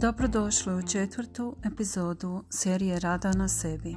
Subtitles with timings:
[0.00, 3.96] Dobrodošli u četvrtu epizodu serije Rada na sebi.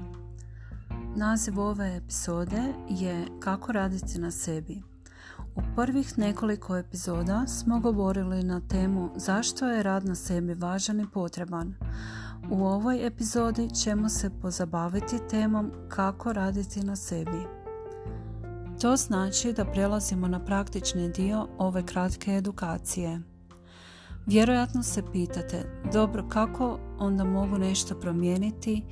[1.16, 4.82] Naziv ove epizode je Kako raditi na sebi.
[5.56, 11.10] U prvih nekoliko epizoda smo govorili na temu zašto je rad na sebi važan i
[11.14, 11.74] potreban.
[12.52, 17.48] U ovoj epizodi ćemo se pozabaviti temom kako raditi na sebi.
[18.82, 23.31] To znači da prelazimo na praktični dio ove kratke edukacije.
[24.26, 28.84] Vjerojatno se pitate, dobro kako onda mogu nešto promijeniti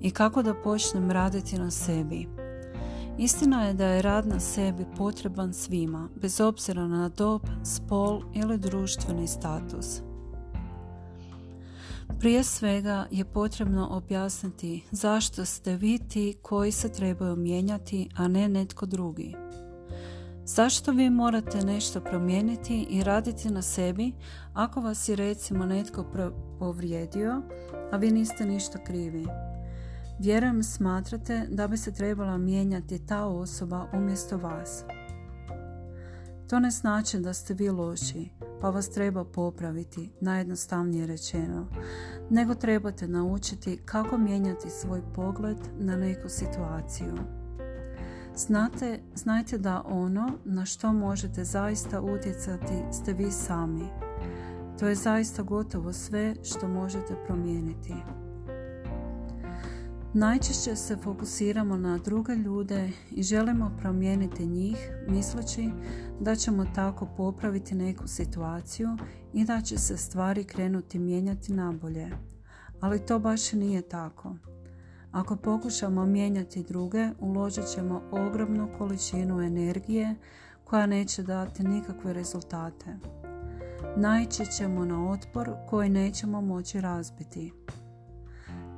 [0.00, 2.28] i kako da počnem raditi na sebi.
[3.18, 8.58] Istina je da je rad na sebi potreban svima, bez obzira na dob, spol ili
[8.58, 10.00] društveni status.
[12.20, 18.48] Prije svega je potrebno objasniti zašto ste vi ti koji se trebaju mijenjati, a ne
[18.48, 19.34] netko drugi.
[20.48, 24.12] Zašto vi morate nešto promijeniti i raditi na sebi
[24.54, 26.04] ako vas je recimo netko
[26.58, 27.42] povrijedio,
[27.92, 29.26] a vi niste ništa krivi?
[30.18, 34.84] Vjerujem smatrate da bi se trebala mijenjati ta osoba umjesto vas.
[36.48, 38.28] To ne znači da ste vi loši,
[38.60, 41.66] pa vas treba popraviti, najjednostavnije rečeno,
[42.30, 47.37] nego trebate naučiti kako mijenjati svoj pogled na neku situaciju.
[48.38, 53.88] Znate, znajte da ono na što možete zaista utjecati ste vi sami.
[54.78, 57.94] To je zaista gotovo sve što možete promijeniti.
[60.14, 65.70] Najčešće se fokusiramo na druge ljude i želimo promijeniti njih misleći
[66.20, 68.88] da ćemo tako popraviti neku situaciju
[69.32, 72.10] i da će se stvari krenuti mijenjati nabolje.
[72.80, 74.36] Ali to baš nije tako.
[75.12, 80.14] Ako pokušamo mijenjati druge, uložit ćemo ogromnu količinu energije
[80.64, 82.96] koja neće dati nikakve rezultate.
[83.96, 87.52] Naići ćemo na otpor koji nećemo moći razbiti.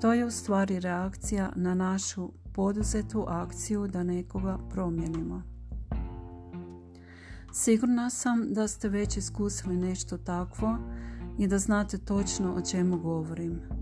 [0.00, 5.42] To je u stvari reakcija na našu poduzetu akciju da nekoga promijenimo.
[7.52, 10.78] Sigurna sam da ste već iskusili nešto takvo
[11.38, 13.79] i da znate točno o čemu govorim.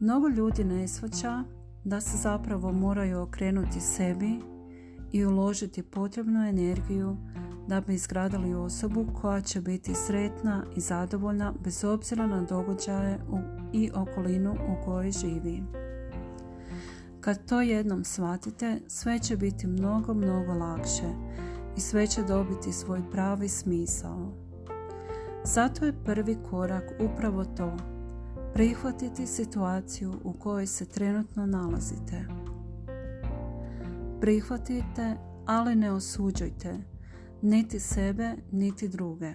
[0.00, 1.44] Mnogo ljudi ne shvaća
[1.84, 4.40] da se zapravo moraju okrenuti sebi
[5.12, 7.16] i uložiti potrebnu energiju
[7.68, 13.18] da bi izgradili osobu koja će biti sretna i zadovoljna bez obzira na događaje
[13.72, 15.62] i okolinu u kojoj živi.
[17.20, 21.08] Kad to jednom shvatite, sve će biti mnogo, mnogo lakše
[21.76, 24.32] i sve će dobiti svoj pravi smisao.
[25.44, 27.76] Zato je prvi korak upravo to,
[28.54, 32.24] prihvatiti situaciju u kojoj se trenutno nalazite.
[34.20, 35.16] Prihvatite,
[35.46, 36.78] ali ne osuđujte,
[37.42, 39.34] niti sebe, niti druge.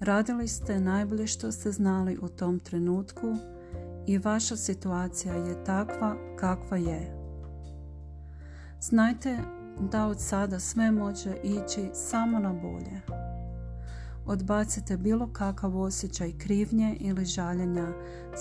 [0.00, 3.36] Radili ste najbolje što ste znali u tom trenutku
[4.06, 7.16] i vaša situacija je takva kakva je.
[8.80, 9.38] Znajte
[9.90, 13.21] da od sada sve može ići samo na bolje.
[14.26, 17.92] Odbacite bilo kakav osjećaj krivnje ili žaljenja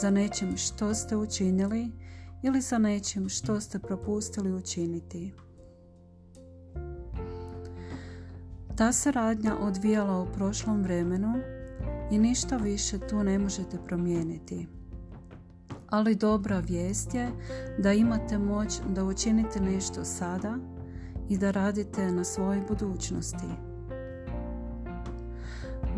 [0.01, 1.91] za nečim što ste učinili
[2.43, 5.33] ili za nečim što ste propustili učiniti.
[8.75, 11.33] Ta se radnja odvijala u prošlom vremenu
[12.11, 14.67] i ništa više tu ne možete promijeniti.
[15.89, 17.31] Ali dobra vijest je
[17.79, 20.57] da imate moć da učinite nešto sada
[21.29, 23.70] i da radite na svojoj budućnosti.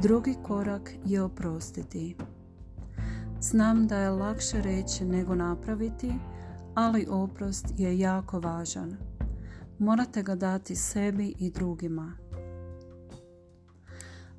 [0.03, 2.15] Drugi korak je oprostiti.
[3.41, 6.13] Znam da je lakše reći nego napraviti,
[6.75, 8.97] ali oprost je jako važan.
[9.79, 12.13] Morate ga dati sebi i drugima.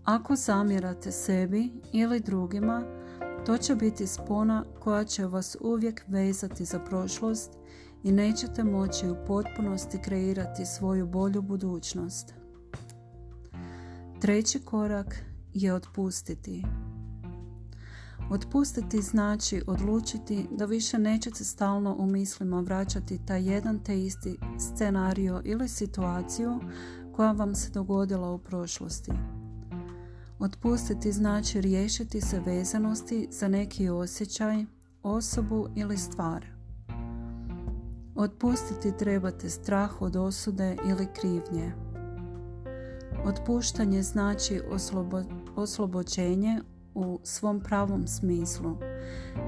[0.05, 2.83] Ako zamjerate sebi ili drugima,
[3.47, 7.53] to će biti spona koja će vas uvijek vezati za prošlost
[8.03, 12.35] i nećete moći u potpunosti kreirati svoju bolju budućnost.
[14.21, 16.65] Treći korak je otpustiti.
[18.31, 25.43] Otpustiti znači odlučiti da više nećete stalno u mislima vraćati taj jedan te isti scenario
[25.45, 26.61] ili situaciju
[27.17, 29.13] koja vam se dogodila u prošlosti.
[30.39, 34.65] Otpustiti znači riješiti se vezanosti za neki osjećaj,
[35.03, 36.47] osobu ili stvar.
[38.15, 41.73] Otpustiti trebate strah od osude ili krivnje.
[43.25, 45.23] Otpuštanje znači oslobo,
[45.57, 46.61] oslobođenje
[46.95, 48.77] u svom pravom smislu.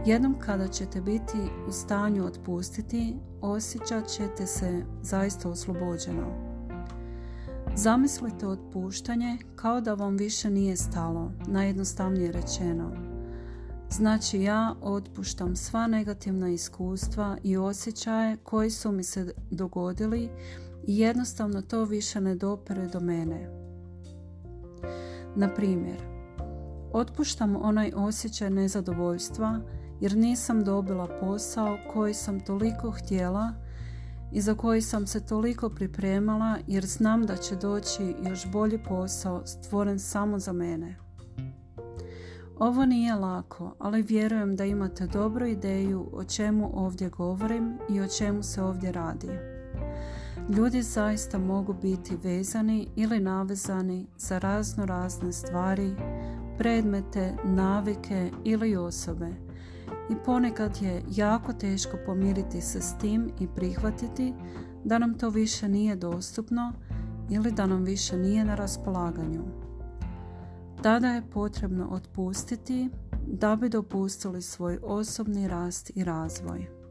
[0.06, 1.38] Jednom kada ćete biti
[1.68, 6.46] u stanju otpustiti, osjećat ćete se zaista oslobođeno.
[7.76, 12.92] Zamislite otpuštanje kao da vam više nije stalo, najjednostavnije rečeno.
[13.90, 20.30] Znači ja otpuštam sva negativna iskustva i osjećaje koji su mi se dogodili
[20.86, 23.55] i jednostavno to više ne dopere do mene.
[25.38, 26.02] Na primjer,
[26.92, 29.60] otpuštam onaj osjećaj nezadovoljstva
[30.00, 33.52] jer nisam dobila posao koji sam toliko htjela
[34.32, 39.46] i za koji sam se toliko pripremala jer znam da će doći još bolji posao
[39.46, 40.96] stvoren samo za mene.
[42.58, 48.08] Ovo nije lako, ali vjerujem da imate dobru ideju o čemu ovdje govorim i o
[48.18, 49.55] čemu se ovdje radi.
[50.48, 55.94] Ljudi zaista mogu biti vezani ili navezani za razno razne stvari,
[56.58, 59.28] predmete, navike ili osobe.
[60.10, 64.34] I ponekad je jako teško pomiriti se s tim i prihvatiti
[64.84, 66.72] da nam to više nije dostupno
[67.30, 69.42] ili da nam više nije na raspolaganju.
[70.82, 72.90] Tada je potrebno otpustiti
[73.26, 76.85] da bi dopustili svoj osobni rast i razvoj.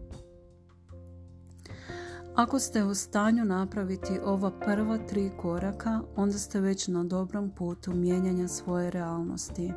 [2.36, 7.94] Ako ste u stanju napraviti ova prva tri koraka, onda ste već na dobrom putu
[7.94, 9.72] mijenjanja svoje realnosti.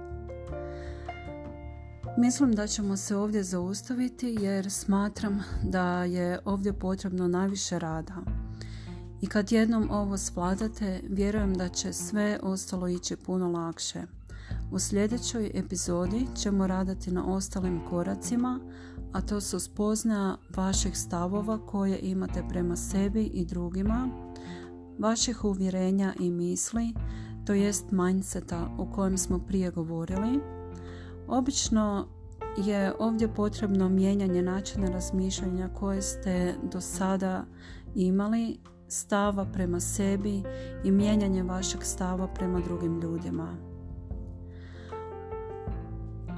[2.16, 8.14] Mislim da ćemo se ovdje zaustaviti jer smatram da je ovdje potrebno najviše rada.
[9.20, 14.17] I kad jednom ovo svladate, vjerujem da će sve ostalo ići puno lakše.
[14.70, 18.60] U sljedećoj epizodi ćemo raditi na ostalim koracima,
[19.12, 24.08] a to su spoznaja vaših stavova koje imate prema sebi i drugima,
[24.98, 26.94] vaših uvjerenja i misli,
[27.46, 30.40] to jest mindseta o kojem smo prije govorili.
[31.28, 32.08] Obično
[32.56, 37.44] je ovdje potrebno mijenjanje načina razmišljanja koje ste do sada
[37.94, 40.42] imali, stava prema sebi
[40.84, 43.67] i mijenjanje vašeg stava prema drugim ljudima.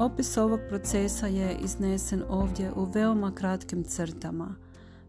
[0.00, 4.54] Opis ovog procesa je iznesen ovdje u veoma kratkim crtama.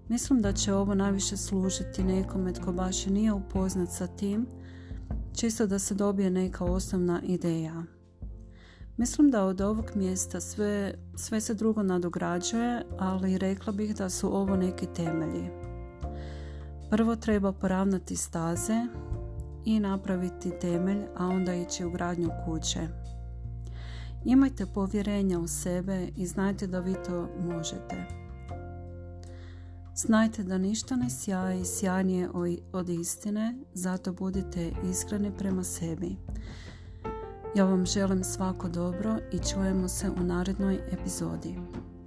[0.07, 4.47] Mislim da će ovo najviše služiti nekome tko baš nije upoznat sa tim,
[5.35, 7.83] čisto da se dobije neka osnovna ideja.
[8.97, 14.35] Mislim da od ovog mjesta sve, sve se drugo nadograđuje, ali rekla bih da su
[14.35, 15.49] ovo neki temelji.
[16.89, 18.87] Prvo treba poravnati staze
[19.65, 22.87] i napraviti temelj, a onda ići u gradnju kuće.
[24.25, 28.21] Imajte povjerenja u sebe i znajte da vi to možete.
[29.95, 32.29] Znajte da ništa ne sjaji sjajnije
[32.71, 36.15] od istine, zato budite iskreni prema sebi.
[37.55, 41.55] Ja vam želim svako dobro i čujemo se u narednoj epizodi.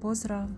[0.01, 0.49] Pozdrav!